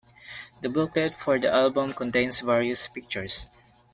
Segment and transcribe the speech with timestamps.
[0.61, 3.45] The booklet for the album contains various pictures.